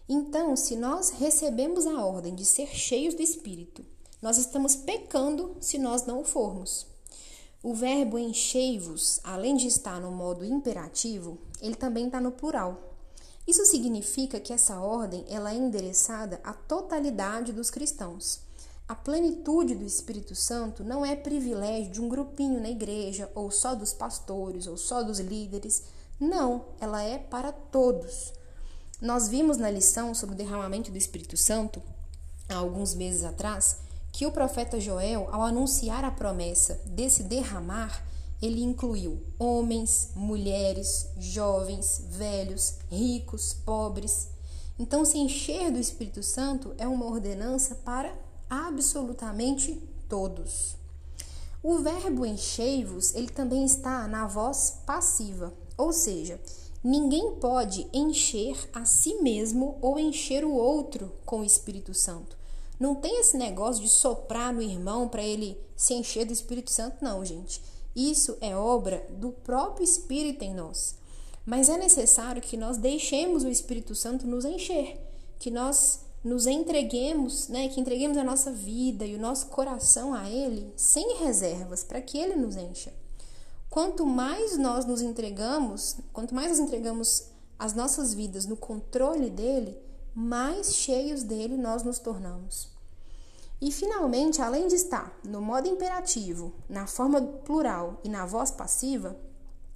Então, 0.10 0.56
se 0.56 0.76
nós 0.76 1.12
recebemos 1.12 1.86
a 1.86 2.04
ordem 2.04 2.34
de 2.34 2.46
ser 2.46 2.68
cheios 2.68 3.14
do 3.14 3.22
Espírito, 3.22 3.86
nós 4.20 4.40
estamos 4.40 4.76
pecando 4.76 5.56
se 5.62 5.78
nós 5.78 6.04
não 6.04 6.22
o 6.22 6.26
formos. 6.26 6.88
O 7.64 7.74
verbo 7.74 8.20
enchei-vos, 8.20 9.22
além 9.24 9.56
de 9.56 9.68
estar 9.68 9.98
no 10.02 10.12
modo 10.12 10.44
imperativo, 10.44 11.38
ele 11.62 11.76
também 11.76 12.08
está 12.08 12.20
no 12.20 12.34
plural. 12.34 12.94
Isso 13.48 13.66
significa 13.66 14.38
que 14.38 14.52
essa 14.52 14.82
ordem 14.82 15.24
ela 15.30 15.54
é 15.54 15.56
endereçada 15.56 16.42
à 16.44 16.52
totalidade 16.52 17.54
dos 17.54 17.70
cristãos. 17.70 18.42
A 18.86 18.94
plenitude 18.94 19.76
do 19.76 19.86
Espírito 19.86 20.36
Santo 20.36 20.84
não 20.84 21.06
é 21.06 21.16
privilégio 21.16 21.90
de 21.90 22.02
um 22.02 22.10
grupinho 22.10 22.60
na 22.60 22.70
igreja, 22.70 23.32
ou 23.34 23.50
só 23.50 23.74
dos 23.74 23.94
pastores, 23.94 24.68
ou 24.68 24.76
só 24.76 25.02
dos 25.02 25.20
líderes. 25.20 25.84
Não, 26.20 26.66
ela 26.82 27.02
é 27.02 27.18
para 27.18 27.54
todos. 27.54 28.34
Nós 29.02 29.30
vimos 29.30 29.56
na 29.56 29.72
lição 29.72 30.14
sobre 30.14 30.36
o 30.36 30.38
derramamento 30.38 30.92
do 30.92 30.98
Espírito 30.98 31.38
Santo, 31.38 31.82
há 32.50 32.56
alguns 32.56 32.94
meses 32.94 33.24
atrás, 33.24 33.78
que 34.14 34.28
o 34.28 34.32
profeta 34.32 34.80
Joel, 34.80 35.28
ao 35.32 35.42
anunciar 35.42 36.06
a 36.06 36.12
promessa 36.12 36.80
desse 36.86 37.24
derramar, 37.24 38.06
ele 38.40 38.62
incluiu 38.62 39.20
homens, 39.40 40.12
mulheres, 40.16 41.10
jovens, 41.18 42.06
velhos, 42.10 42.76
ricos, 42.92 43.54
pobres. 43.54 44.30
Então, 44.78 45.04
se 45.04 45.18
encher 45.18 45.72
do 45.72 45.80
Espírito 45.80 46.22
Santo 46.22 46.76
é 46.78 46.88
uma 46.88 47.08
ordenança 47.08 47.74
para 47.74 48.14
absolutamente 48.48 49.82
todos. 50.08 50.76
O 51.64 51.80
verbo 51.80 52.24
enchei-vos, 52.24 53.16
ele 53.16 53.30
também 53.30 53.66
está 53.66 54.08
na 54.08 54.28
voz 54.28 54.82
passiva, 54.86 55.52
ou 55.76 55.92
seja, 55.92 56.40
ninguém 56.84 57.36
pode 57.38 57.88
encher 57.92 58.70
a 58.74 58.86
si 58.86 59.16
mesmo 59.22 59.76
ou 59.82 59.98
encher 59.98 60.46
o 60.46 60.54
outro 60.54 61.12
com 61.26 61.40
o 61.40 61.46
Espírito 61.46 61.96
Santo. 61.96 62.43
Não 62.80 62.96
tem 62.96 63.20
esse 63.20 63.38
negócio 63.38 63.82
de 63.82 63.90
soprar 63.90 64.54
no 64.54 64.62
irmão 64.62 65.08
para 65.08 65.24
ele 65.24 65.58
se 65.76 65.94
encher 65.94 66.26
do 66.26 66.34
Espírito 66.34 66.72
Santo, 66.72 67.04
não, 67.04 67.24
gente. 67.24 67.62
Isso 67.96 68.38
é 68.42 68.56
obra 68.56 69.06
do 69.12 69.32
próprio 69.32 69.84
Espírito 69.84 70.44
em 70.44 70.54
nós. 70.54 70.96
Mas 71.46 71.70
é 71.70 71.78
necessário 71.78 72.42
que 72.42 72.58
nós 72.58 72.78
deixemos 72.78 73.44
o 73.44 73.50
Espírito 73.50 73.94
Santo 73.94 74.26
nos 74.26 74.46
encher, 74.46 75.00
que 75.38 75.52
nós 75.52 76.00
nos 76.24 76.48
entreguemos, 76.48 77.50
né, 77.50 77.68
que 77.68 77.82
entreguemos 77.82 78.18
a 78.18 78.24
nossa 78.24 78.50
vida 78.50 79.06
e 79.06 79.16
o 79.16 79.20
nosso 79.20 79.48
coração 79.48 80.14
a 80.14 80.30
Ele 80.30 80.72
sem 80.78 81.18
reservas, 81.18 81.84
para 81.84 82.02
que 82.02 82.18
Ele 82.18 82.36
nos 82.36 82.56
encha. 82.56 82.94
Quanto 83.70 84.06
mais 84.06 84.58
nós 84.58 84.86
nos 84.86 85.02
entregamos, 85.02 85.98
quanto 86.14 86.34
mais 86.34 86.50
nós 86.50 86.60
entregamos 86.60 87.26
as 87.60 87.74
nossas 87.74 88.14
vidas 88.14 88.46
no 88.46 88.56
controle 88.56 89.30
dele, 89.30 89.78
mais 90.16 90.76
cheios 90.76 91.24
dele 91.24 91.58
nós 91.58 91.84
nos 91.84 92.00
tornamos. 92.00 92.70
E 93.62 93.72
finalmente, 93.72 94.42
além 94.42 94.68
de 94.68 94.76
estar 94.76 95.18
no 95.24 95.42
modo 95.42 95.68
imperativo, 95.68 96.54
na 96.68 96.86
forma 96.86 97.22
plural 97.22 98.00
e 98.04 98.10
na 98.10 98.26
voz 98.26 98.52
passiva, 98.52 99.18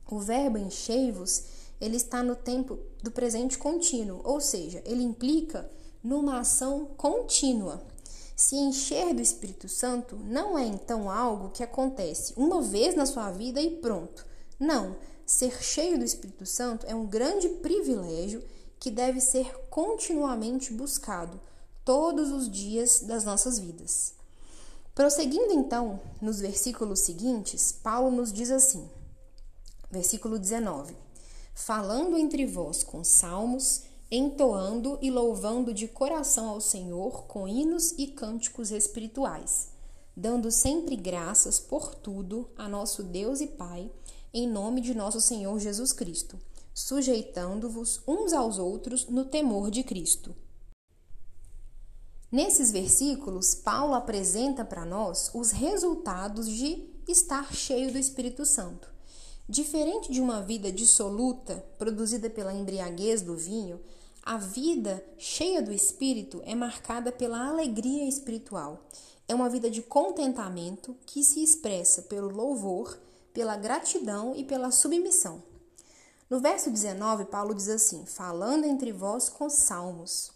o 0.09 0.19
verbo 0.19 0.57
enchei-vos, 0.57 1.43
ele 1.79 1.95
está 1.95 2.21
no 2.21 2.35
tempo 2.35 2.77
do 3.01 3.11
presente 3.11 3.57
contínuo, 3.57 4.21
ou 4.23 4.41
seja, 4.41 4.81
ele 4.85 5.03
implica 5.03 5.69
numa 6.03 6.39
ação 6.39 6.85
contínua. 6.97 7.81
Se 8.35 8.55
encher 8.55 9.13
do 9.13 9.21
Espírito 9.21 9.67
Santo 9.67 10.15
não 10.15 10.57
é 10.57 10.65
então 10.65 11.09
algo 11.09 11.49
que 11.49 11.63
acontece 11.63 12.33
uma 12.37 12.61
vez 12.61 12.95
na 12.95 13.05
sua 13.05 13.31
vida 13.31 13.61
e 13.61 13.77
pronto. 13.77 14.25
Não, 14.59 14.95
ser 15.25 15.61
cheio 15.63 15.97
do 15.97 16.05
Espírito 16.05 16.45
Santo 16.45 16.85
é 16.87 16.93
um 16.93 17.05
grande 17.05 17.49
privilégio 17.49 18.43
que 18.79 18.91
deve 18.91 19.19
ser 19.19 19.51
continuamente 19.69 20.73
buscado 20.73 21.39
todos 21.83 22.31
os 22.31 22.49
dias 22.49 23.01
das 23.01 23.23
nossas 23.23 23.59
vidas. 23.59 24.13
Prosseguindo 24.93 25.53
então 25.53 25.99
nos 26.21 26.39
versículos 26.39 27.01
seguintes, 27.01 27.71
Paulo 27.71 28.09
nos 28.09 28.33
diz 28.33 28.51
assim: 28.51 28.89
versículo 29.89 30.39
19: 30.39 30.95
Falando 31.53 32.17
entre 32.17 32.45
vós 32.45 32.83
com 32.83 33.03
salmos, 33.03 33.83
entoando 34.09 34.97
e 35.01 35.11
louvando 35.11 35.73
de 35.73 35.87
coração 35.87 36.49
ao 36.49 36.61
Senhor 36.61 37.25
com 37.25 37.47
hinos 37.47 37.91
e 37.97 38.07
cânticos 38.07 38.71
espirituais, 38.71 39.69
dando 40.15 40.49
sempre 40.49 40.95
graças 40.95 41.59
por 41.59 41.93
tudo 41.93 42.49
a 42.57 42.67
nosso 42.67 43.03
Deus 43.03 43.39
e 43.41 43.47
Pai, 43.47 43.91
em 44.33 44.47
nome 44.47 44.81
de 44.81 44.93
nosso 44.93 45.21
Senhor 45.21 45.59
Jesus 45.59 45.93
Cristo, 45.93 46.39
sujeitando-vos 46.77 48.03
uns 48.07 48.33
aos 48.33 48.59
outros 48.59 49.07
no 49.07 49.25
temor 49.25 49.71
de 49.71 49.81
Cristo. 49.81 50.35
Nesses 52.31 52.71
versículos, 52.71 53.55
Paulo 53.55 53.95
apresenta 53.95 54.63
para 54.63 54.85
nós 54.85 55.31
os 55.33 55.49
resultados 55.49 56.47
de 56.47 56.87
estar 57.07 57.51
cheio 57.51 57.91
do 57.91 57.97
Espírito 57.97 58.45
Santo. 58.45 58.93
Diferente 59.49 60.11
de 60.11 60.21
uma 60.21 60.39
vida 60.39 60.71
dissoluta, 60.71 61.65
produzida 61.79 62.29
pela 62.29 62.53
embriaguez 62.53 63.23
do 63.23 63.35
vinho, 63.35 63.81
a 64.21 64.37
vida 64.37 65.03
cheia 65.17 65.63
do 65.63 65.71
Espírito 65.71 66.43
é 66.45 66.53
marcada 66.53 67.11
pela 67.11 67.47
alegria 67.47 68.07
espiritual. 68.07 68.85
É 69.27 69.33
uma 69.33 69.49
vida 69.49 69.67
de 69.67 69.81
contentamento 69.81 70.95
que 71.07 71.23
se 71.23 71.43
expressa 71.43 72.03
pelo 72.03 72.29
louvor, 72.29 72.99
pela 73.33 73.57
gratidão 73.57 74.35
e 74.35 74.43
pela 74.43 74.69
submissão. 74.69 75.41
No 76.29 76.41
verso 76.41 76.69
19, 76.69 77.25
Paulo 77.25 77.53
diz 77.53 77.69
assim: 77.69 78.05
falando 78.05 78.65
entre 78.65 78.91
vós 78.91 79.29
com 79.29 79.49
salmos. 79.49 80.31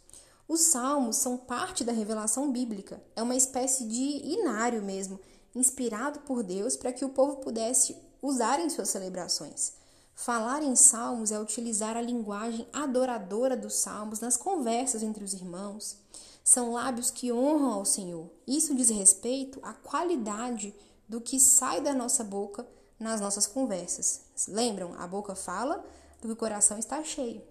Os 0.47 0.61
salmos 0.61 1.17
são 1.17 1.37
parte 1.37 1.83
da 1.83 1.91
revelação 1.91 2.51
bíblica, 2.51 3.01
é 3.15 3.21
uma 3.21 3.35
espécie 3.35 3.85
de 3.85 4.01
inário 4.01 4.81
mesmo, 4.81 5.19
inspirado 5.53 6.19
por 6.21 6.43
Deus 6.43 6.75
para 6.75 6.93
que 6.93 7.05
o 7.05 7.09
povo 7.09 7.37
pudesse 7.37 7.95
usar 8.21 8.59
em 8.59 8.69
suas 8.69 8.89
celebrações. 8.89 9.73
Falar 10.13 10.61
em 10.61 10.75
salmos 10.75 11.31
é 11.31 11.39
utilizar 11.39 11.97
a 11.97 12.01
linguagem 12.01 12.67
adoradora 12.71 13.57
dos 13.57 13.75
salmos 13.75 14.19
nas 14.19 14.37
conversas 14.37 15.03
entre 15.03 15.23
os 15.23 15.33
irmãos. 15.33 15.97
São 16.43 16.73
lábios 16.73 17.11
que 17.11 17.31
honram 17.31 17.71
ao 17.71 17.85
Senhor. 17.85 18.29
Isso 18.47 18.75
diz 18.75 18.89
respeito 18.89 19.59
à 19.63 19.73
qualidade 19.73 20.75
do 21.07 21.19
que 21.19 21.39
sai 21.39 21.81
da 21.81 21.93
nossa 21.93 22.23
boca 22.23 22.67
nas 22.99 23.19
nossas 23.19 23.47
conversas. 23.47 24.21
Lembram? 24.47 24.93
A 24.97 25.07
boca 25.07 25.35
fala 25.35 25.83
do 26.21 26.27
que 26.27 26.33
o 26.33 26.35
coração 26.35 26.77
está 26.77 27.03
cheio. 27.03 27.41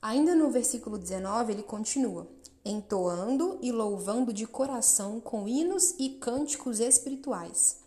Ainda 0.00 0.34
no 0.34 0.50
versículo 0.50 0.98
19, 0.98 1.52
ele 1.52 1.62
continua: 1.62 2.26
entoando 2.64 3.58
e 3.62 3.72
louvando 3.72 4.32
de 4.32 4.46
coração 4.46 5.20
com 5.20 5.48
hinos 5.48 5.94
e 5.98 6.10
cânticos 6.10 6.80
espirituais. 6.80 7.78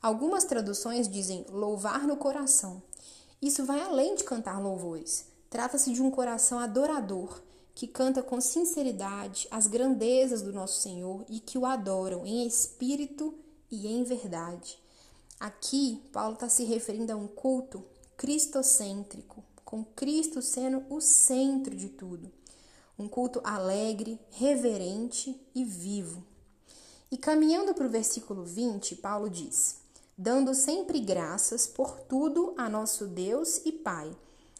Algumas 0.00 0.44
traduções 0.44 1.08
dizem 1.08 1.44
louvar 1.50 2.06
no 2.06 2.16
coração. 2.16 2.82
Isso 3.42 3.64
vai 3.64 3.80
além 3.80 4.14
de 4.14 4.24
cantar 4.24 4.60
louvores. 4.60 5.26
Trata-se 5.50 5.92
de 5.92 6.02
um 6.02 6.10
coração 6.10 6.58
adorador 6.58 7.40
que 7.74 7.86
canta 7.86 8.22
com 8.22 8.40
sinceridade 8.40 9.46
as 9.50 9.66
grandezas 9.66 10.42
do 10.42 10.52
nosso 10.52 10.80
Senhor 10.80 11.24
e 11.28 11.38
que 11.38 11.56
o 11.56 11.64
adoram 11.64 12.26
em 12.26 12.46
espírito 12.46 13.34
e 13.70 13.86
em 13.86 14.02
verdade. 14.02 14.78
Aqui, 15.40 16.02
Paulo 16.12 16.34
está 16.34 16.48
se 16.48 16.64
referindo 16.64 17.12
a 17.12 17.16
um 17.16 17.28
culto 17.28 17.84
cristocêntrico, 18.16 19.44
com 19.64 19.84
Cristo 19.84 20.42
sendo 20.42 20.84
o 20.90 21.00
centro 21.00 21.76
de 21.76 21.88
tudo. 21.88 22.32
Um 22.98 23.08
culto 23.08 23.40
alegre, 23.44 24.18
reverente 24.30 25.40
e 25.54 25.64
vivo. 25.64 26.24
E 27.10 27.16
caminhando 27.16 27.72
para 27.72 27.86
o 27.86 27.90
versículo 27.90 28.44
20, 28.44 28.96
Paulo 28.96 29.30
diz: 29.30 29.76
Dando 30.16 30.52
sempre 30.54 30.98
graças 30.98 31.68
por 31.68 32.00
tudo 32.00 32.52
a 32.58 32.68
nosso 32.68 33.06
Deus 33.06 33.60
e 33.64 33.70
Pai, 33.70 34.10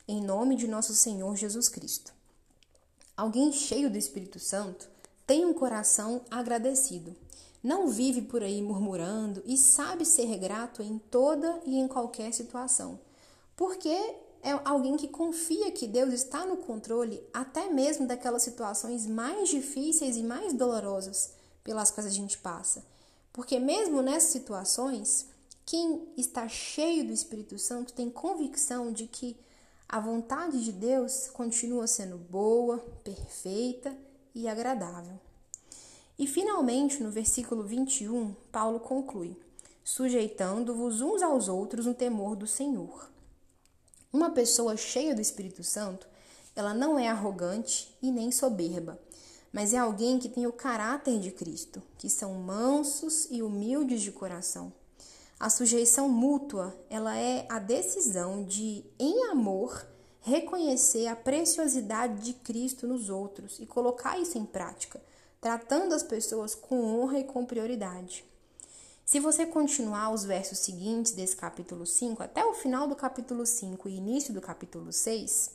em 0.07 0.23
nome 0.23 0.55
de 0.55 0.69
nosso 0.69 0.95
Senhor 0.95 1.35
Jesus 1.37 1.69
Cristo. 1.69 2.13
Alguém 3.17 3.53
cheio 3.53 3.91
do 3.91 3.99
Espírito 3.99 4.39
Santo 4.39 4.89
tem 5.27 5.45
um 5.45 5.53
coração 5.53 6.21
agradecido 6.31 7.17
não 7.63 7.89
vive 7.89 8.23
por 8.23 8.43
aí 8.43 8.63
murmurando 8.63 9.43
e 9.45 9.57
sabe 9.57 10.05
ser 10.05 10.37
grato 10.39 10.83
em 10.83 10.99
toda 10.99 11.61
e 11.65 11.77
em 11.79 11.89
qualquer 11.89 12.33
situação. 12.33 13.01
Porque 13.57 13.89
é 14.43 14.53
alguém 14.65 14.97
que 14.97 15.09
confia 15.09 15.71
que 15.73 15.87
Deus 15.87 16.15
está 16.15 16.47
no 16.47 16.59
controle 16.59 17.23
até 17.33 17.69
mesmo 17.69 18.07
daquelas 18.07 18.43
situações 18.43 19.07
mais 19.07 19.49
difíceis 19.49 20.17
e 20.17 20.23
mais 20.23 20.53
dolorosas 20.53 21.33
pelas 21.65 21.91
quais 21.91 22.07
a 22.07 22.13
gente 22.13 22.39
passa. 22.39 22.85
Porque 23.33 23.59
mesmo 23.59 24.01
nessas 24.01 24.31
situações, 24.31 25.27
quem 25.67 26.09
está 26.17 26.49
cheio 26.49 27.07
do 27.07 27.13
Espírito 27.13 27.59
Santo 27.59 27.93
tem 27.93 28.09
convicção 28.09 28.93
de 28.93 29.07
que 29.07 29.37
a 29.89 30.01
vontade 30.01 30.65
de 30.65 30.73
Deus 30.73 31.29
continua 31.33 31.87
sendo 31.87 32.17
boa, 32.17 32.79
perfeita 33.03 33.97
e 34.35 34.49
agradável. 34.49 35.19
E 36.19 36.27
finalmente, 36.27 37.01
no 37.01 37.13
versículo 37.13 37.63
21, 37.63 38.35
Paulo 38.51 38.81
conclui: 38.81 39.37
sujeitando-vos 39.85 41.01
uns 41.01 41.23
aos 41.23 41.49
outros 41.49 41.87
no 41.87 41.95
temor 41.95 42.35
do 42.35 42.47
Senhor. 42.47 43.09
Uma 44.13 44.31
pessoa 44.31 44.77
cheia 44.77 45.15
do 45.15 45.21
Espírito 45.21 45.63
Santo, 45.63 46.09
ela 46.57 46.75
não 46.75 46.99
é 46.99 47.09
arrogante 47.09 47.97
e 48.03 48.11
nem 48.11 48.33
soberba, 48.33 48.99
mas 49.53 49.73
é 49.73 49.79
alguém 49.79 50.19
que 50.19 50.29
tem 50.29 50.45
o 50.45 50.53
caráter 50.53 51.21
de 51.21 51.31
Cristo, 51.31 51.81
que 51.97 52.11
são 52.11 52.35
mansos 52.35 53.29
e 53.31 53.41
humildes 53.41 54.01
de 54.01 54.11
coração. 54.11 54.73
A 55.39 55.49
sujeição 55.49 56.09
mútua, 56.09 56.77
ela 56.91 57.17
é 57.17 57.47
a 57.49 57.61
decisão 57.61 58.43
de, 58.43 58.85
em 58.99 59.29
amor, 59.29 59.87
reconhecer 60.21 61.07
a 61.07 61.15
preciosidade 61.15 62.25
de 62.25 62.33
Cristo 62.33 62.89
nos 62.89 63.09
outros 63.09 63.61
e 63.61 63.67
colocar 63.67 64.19
isso 64.19 64.37
em 64.37 64.45
prática 64.45 65.01
tratando 65.41 65.95
as 65.95 66.03
pessoas 66.03 66.55
com 66.55 66.85
honra 66.85 67.21
e 67.21 67.25
com 67.25 67.45
prioridade. 67.45 68.25
Se 69.05 69.21
você 69.21 69.47
continuar 69.47 70.11
os 70.11 70.25
versos 70.25 70.59
seguintes 70.59 71.13
desse 71.13 71.37
capítulo 71.37 71.87
5 71.87 72.23
até 72.23 72.45
o 72.45 72.53
final 72.53 72.87
do 72.87 72.95
capítulo 72.95 73.47
5 73.47 73.89
e 73.89 73.97
início 73.97 74.35
do 74.35 74.41
capítulo 74.41 74.93
6, 74.93 75.51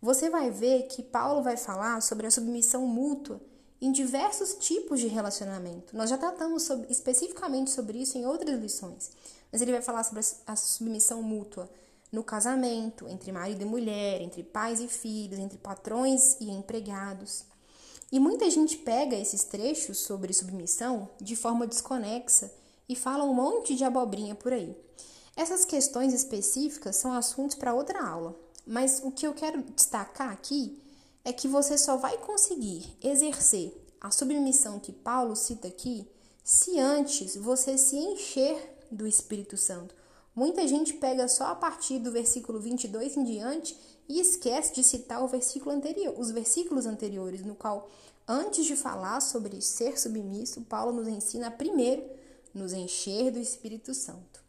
você 0.00 0.28
vai 0.28 0.50
ver 0.50 0.84
que 0.84 1.02
Paulo 1.02 1.42
vai 1.42 1.56
falar 1.56 2.00
sobre 2.02 2.26
a 2.26 2.30
submissão 2.30 2.86
mútua 2.86 3.40
em 3.80 3.92
diversos 3.92 4.54
tipos 4.54 4.98
de 4.98 5.06
relacionamento. 5.06 5.96
Nós 5.96 6.10
já 6.10 6.18
tratamos 6.18 6.64
sobre, 6.64 6.90
especificamente 6.90 7.70
sobre 7.70 7.98
isso 7.98 8.18
em 8.18 8.26
outras 8.26 8.58
lições, 8.60 9.12
mas 9.52 9.62
ele 9.62 9.72
vai 9.72 9.82
falar 9.82 10.02
sobre 10.02 10.24
a 10.46 10.56
submissão 10.56 11.22
mútua 11.22 11.70
no 12.10 12.24
casamento, 12.24 13.06
entre 13.08 13.30
marido 13.30 13.62
e 13.62 13.64
mulher, 13.64 14.20
entre 14.20 14.42
pais 14.42 14.80
e 14.80 14.88
filhos, 14.88 15.38
entre 15.38 15.58
patrões 15.58 16.36
e 16.40 16.50
empregados. 16.50 17.44
E 18.10 18.18
muita 18.18 18.50
gente 18.50 18.78
pega 18.78 19.16
esses 19.16 19.44
trechos 19.44 19.98
sobre 19.98 20.32
submissão 20.32 21.08
de 21.20 21.36
forma 21.36 21.66
desconexa 21.66 22.50
e 22.88 22.96
fala 22.96 23.24
um 23.24 23.34
monte 23.34 23.74
de 23.74 23.84
abobrinha 23.84 24.34
por 24.34 24.52
aí. 24.52 24.74
Essas 25.36 25.64
questões 25.64 26.14
específicas 26.14 26.96
são 26.96 27.12
assuntos 27.12 27.54
para 27.54 27.74
outra 27.74 28.02
aula, 28.02 28.34
mas 28.66 29.00
o 29.04 29.12
que 29.12 29.26
eu 29.26 29.34
quero 29.34 29.62
destacar 29.74 30.32
aqui 30.32 30.82
é 31.24 31.32
que 31.32 31.46
você 31.46 31.76
só 31.76 31.96
vai 31.96 32.16
conseguir 32.18 32.96
exercer 33.02 33.72
a 34.00 34.10
submissão 34.10 34.80
que 34.80 34.92
Paulo 34.92 35.36
cita 35.36 35.68
aqui 35.68 36.08
se 36.42 36.78
antes 36.78 37.36
você 37.36 37.76
se 37.76 37.96
encher 37.96 38.78
do 38.90 39.06
Espírito 39.06 39.56
Santo. 39.56 39.94
Muita 40.34 40.66
gente 40.66 40.94
pega 40.94 41.28
só 41.28 41.48
a 41.48 41.54
partir 41.54 41.98
do 41.98 42.10
versículo 42.10 42.58
22 42.58 43.16
em 43.18 43.24
diante 43.24 43.76
e 44.08 44.20
esquece 44.20 44.74
de 44.74 44.82
citar 44.82 45.22
o 45.22 45.28
versículo 45.28 45.74
anterior, 45.74 46.14
os 46.18 46.30
versículos 46.30 46.86
anteriores, 46.86 47.44
no 47.44 47.54
qual, 47.54 47.88
antes 48.26 48.64
de 48.64 48.74
falar 48.74 49.20
sobre 49.20 49.60
ser 49.60 49.98
submisso, 49.98 50.62
Paulo 50.62 50.92
nos 50.92 51.08
ensina 51.08 51.50
primeiro 51.50 52.02
nos 52.54 52.72
encher 52.72 53.30
do 53.30 53.38
Espírito 53.38 53.94
Santo. 53.94 54.42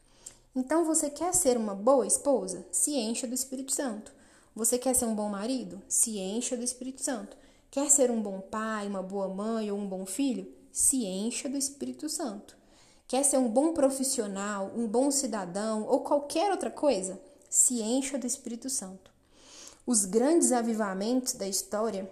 Então, 0.56 0.84
você 0.84 1.10
quer 1.10 1.34
ser 1.34 1.58
uma 1.58 1.76
boa 1.76 2.08
esposa? 2.08 2.66
Se 2.72 2.96
encha 2.96 3.28
do 3.28 3.36
Espírito 3.36 3.72
Santo. 3.72 4.12
Você 4.56 4.78
quer 4.78 4.96
ser 4.96 5.06
um 5.06 5.16
bom 5.16 5.30
marido? 5.30 5.82
Se 5.88 6.18
encha 6.18 6.58
do 6.58 6.64
Espírito 6.64 7.04
Santo. 7.04 7.38
Quer 7.70 7.90
ser 7.90 8.10
um 8.10 8.22
bom 8.22 8.42
pai, 8.42 8.88
uma 8.88 9.04
boa 9.04 9.28
mãe 9.28 9.72
ou 9.72 9.78
um 9.78 9.88
bom 9.88 10.06
filho? 10.06 10.52
Se 10.72 11.06
encha 11.06 11.48
do 11.48 11.58
Espírito 11.58 12.10
Santo. 12.10 12.58
Quer 13.08 13.24
ser 13.24 13.38
um 13.38 13.48
bom 13.48 13.74
profissional, 13.74 14.72
um 14.76 14.88
bom 14.88 15.12
cidadão 15.12 15.84
ou 15.88 16.02
qualquer 16.02 16.52
outra 16.52 16.72
coisa? 16.72 17.20
Se 17.50 17.82
encha 17.82 18.18
do 18.18 18.28
Espírito 18.28 18.70
Santo. 18.70 19.12
Os 19.90 20.06
grandes 20.06 20.52
avivamentos 20.52 21.34
da 21.34 21.48
história, 21.48 22.08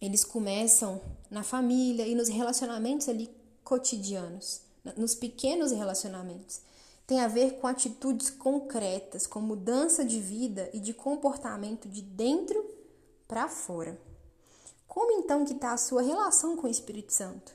eles 0.00 0.24
começam 0.24 1.00
na 1.28 1.42
família 1.42 2.06
e 2.06 2.14
nos 2.14 2.28
relacionamentos 2.28 3.08
ali 3.08 3.28
cotidianos, 3.64 4.60
nos 4.96 5.16
pequenos 5.16 5.72
relacionamentos. 5.72 6.60
Tem 7.08 7.18
a 7.18 7.26
ver 7.26 7.56
com 7.56 7.66
atitudes 7.66 8.30
concretas, 8.30 9.26
com 9.26 9.40
mudança 9.40 10.04
de 10.04 10.20
vida 10.20 10.70
e 10.72 10.78
de 10.78 10.94
comportamento 10.94 11.88
de 11.88 12.00
dentro 12.00 12.64
para 13.26 13.48
fora. 13.48 14.00
Como 14.86 15.10
então 15.10 15.44
que 15.44 15.52
está 15.52 15.72
a 15.72 15.78
sua 15.78 16.02
relação 16.02 16.56
com 16.56 16.68
o 16.68 16.70
Espírito 16.70 17.12
Santo? 17.12 17.52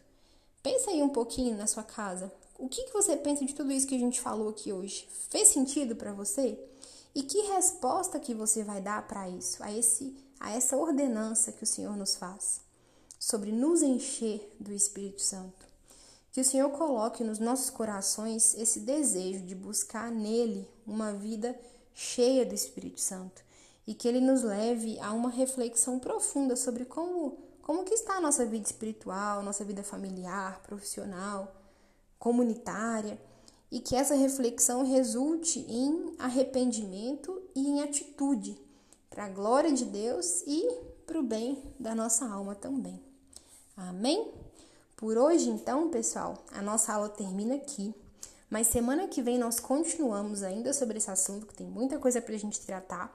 Pensa 0.61 0.91
aí 0.91 1.01
um 1.01 1.07
pouquinho 1.07 1.55
na 1.55 1.65
sua 1.65 1.83
casa. 1.83 2.29
O 2.59 2.67
que, 2.67 2.83
que 2.83 2.91
você 2.91 3.15
pensa 3.15 3.45
de 3.45 3.55
tudo 3.55 3.71
isso 3.71 3.87
que 3.87 3.95
a 3.95 3.99
gente 3.99 4.19
falou 4.19 4.49
aqui 4.49 4.73
hoje? 4.73 5.07
Fez 5.29 5.47
sentido 5.47 5.95
para 5.95 6.11
você? 6.11 6.59
E 7.15 7.23
que 7.23 7.41
resposta 7.43 8.19
que 8.19 8.33
você 8.33 8.61
vai 8.61 8.81
dar 8.81 9.07
para 9.07 9.29
isso, 9.29 9.63
a 9.63 9.71
esse 9.71 10.13
a 10.37 10.51
essa 10.51 10.75
ordenança 10.75 11.53
que 11.53 11.63
o 11.63 11.65
Senhor 11.65 11.95
nos 11.95 12.15
faz 12.17 12.59
sobre 13.17 13.53
nos 13.53 13.81
encher 13.81 14.53
do 14.59 14.73
Espírito 14.73 15.21
Santo? 15.21 15.65
Que 16.33 16.41
o 16.41 16.45
Senhor 16.45 16.69
coloque 16.71 17.23
nos 17.23 17.39
nossos 17.39 17.69
corações 17.69 18.53
esse 18.55 18.81
desejo 18.81 19.45
de 19.45 19.55
buscar 19.55 20.11
nele 20.11 20.69
uma 20.85 21.13
vida 21.13 21.57
cheia 21.93 22.45
do 22.45 22.53
Espírito 22.53 22.99
Santo 22.99 23.41
e 23.87 23.93
que 23.93 24.09
ele 24.09 24.19
nos 24.19 24.43
leve 24.43 24.99
a 24.99 25.13
uma 25.13 25.29
reflexão 25.29 25.97
profunda 25.97 26.57
sobre 26.57 26.83
como 26.83 27.37
como 27.61 27.83
que 27.83 27.95
está 27.95 28.17
a 28.17 28.21
nossa 28.21 28.45
vida 28.45 28.65
espiritual, 28.65 29.41
nossa 29.41 29.65
vida 29.65 29.81
familiar, 29.81 30.61
profissional, 30.61 31.55
comunitária 32.19 33.19
e 33.71 33.79
que 33.79 33.95
essa 33.95 34.15
reflexão 34.15 34.83
resulte 34.83 35.59
em 35.67 36.15
arrependimento 36.19 37.41
e 37.55 37.67
em 37.67 37.81
atitude 37.81 38.57
para 39.09 39.25
a 39.25 39.29
glória 39.29 39.71
de 39.71 39.85
Deus 39.85 40.43
e 40.45 40.67
para 41.05 41.19
o 41.19 41.23
bem 41.23 41.63
da 41.79 41.95
nossa 41.95 42.27
alma 42.27 42.55
também. 42.55 43.01
Amém? 43.77 44.31
Por 44.95 45.17
hoje, 45.17 45.49
então, 45.49 45.89
pessoal, 45.89 46.43
a 46.51 46.61
nossa 46.61 46.93
aula 46.93 47.09
termina 47.09 47.55
aqui. 47.55 47.93
Mas 48.49 48.67
semana 48.67 49.07
que 49.07 49.21
vem 49.21 49.37
nós 49.37 49.59
continuamos 49.59 50.43
ainda 50.43 50.71
sobre 50.71 50.97
esse 50.97 51.09
assunto, 51.09 51.45
que 51.45 51.55
tem 51.55 51.67
muita 51.67 51.97
coisa 51.97 52.21
para 52.21 52.35
a 52.35 52.39
gente 52.39 52.61
tratar. 52.61 53.13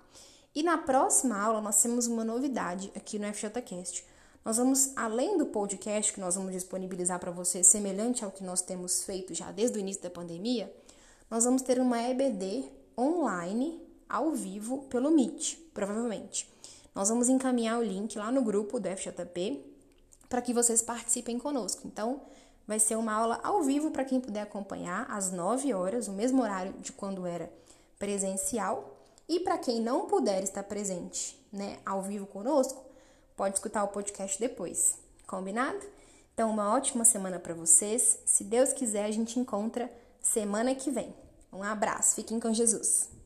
E 0.55 0.63
na 0.63 0.77
próxima 0.77 1.41
aula 1.41 1.61
nós 1.61 1.81
temos 1.81 2.07
uma 2.07 2.25
novidade 2.25 2.93
aqui 2.95 3.19
no 3.19 3.33
FJCast. 3.33 4.05
Nós 4.45 4.57
vamos, 4.57 4.93
além 4.97 5.37
do 5.37 5.47
podcast 5.47 6.13
que 6.13 6.21
nós 6.21 6.35
vamos 6.35 6.53
disponibilizar 6.53 7.19
para 7.19 7.31
você, 7.31 7.63
semelhante 7.63 8.25
ao 8.25 8.31
que 8.31 8.43
nós 8.43 8.63
temos 8.63 9.05
feito 9.05 9.35
já 9.35 9.53
desde 9.53 9.77
o 9.77 9.81
início 9.81 10.03
da 10.03 10.09
pandemia, 10.09 10.73
nós 11.31 11.45
vamos 11.45 11.61
ter 11.61 11.79
uma 11.79 12.01
EBD 12.03 12.65
online, 12.99 13.81
ao 14.09 14.33
vivo, 14.33 14.79
pelo 14.91 15.11
Meet, 15.11 15.57
provavelmente. 15.73 16.51
Nós 16.95 17.09
vamos 17.09 17.29
encaminhar 17.29 17.79
o 17.79 17.83
link 17.83 18.19
lá 18.19 18.33
no 18.33 18.43
grupo 18.43 18.81
do 18.81 18.89
FJP 18.89 19.63
para 20.29 20.43
que 20.43 20.55
vocês 20.55 20.81
participem 20.81 21.39
conosco. 21.39 21.83
Então, 21.87 22.23
vai 22.67 22.81
ser 22.81 22.97
uma 22.97 23.13
aula 23.13 23.41
ao 23.43 23.63
vivo 23.63 23.91
para 23.91 24.05
quem 24.05 24.21
puder 24.21 24.41
acompanhar, 24.41 25.07
às 25.11 25.31
9 25.31 25.73
horas, 25.75 26.09
o 26.09 26.13
mesmo 26.13 26.43
horário 26.43 26.73
de 26.81 26.93
quando 26.93 27.27
era 27.27 27.53
presencial. 27.99 28.97
E 29.29 29.39
para 29.41 29.59
quem 29.59 29.81
não 29.81 30.07
puder 30.07 30.43
estar 30.43 30.63
presente, 30.63 31.39
né, 31.53 31.79
ao 31.85 32.03
vivo 32.03 32.27
conosco, 32.27 32.90
pode 33.41 33.55
escutar 33.55 33.83
o 33.85 33.89
podcast 33.89 34.39
depois. 34.39 34.99
Combinado? 35.27 35.81
Então, 36.35 36.51
uma 36.51 36.75
ótima 36.77 37.07
semana 37.07 37.39
para 37.39 37.55
vocês. 37.55 38.19
Se 38.27 38.45
Deus 38.45 38.71
quiser, 38.75 39.07
a 39.07 39.11
gente 39.11 39.41
encontra 39.41 39.91
semana 40.21 40.75
que 40.75 40.91
vem. 40.91 41.15
Um 41.51 41.63
abraço, 41.63 42.17
fiquem 42.17 42.39
com 42.39 42.53
Jesus. 42.53 43.20